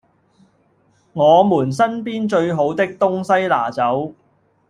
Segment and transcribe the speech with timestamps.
[1.13, 4.15] 我們身邊最好的東西拿走